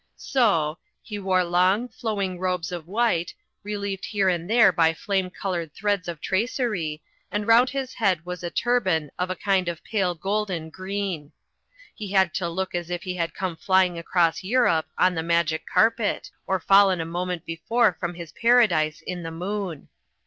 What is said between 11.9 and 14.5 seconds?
He had to look as if he had come flying across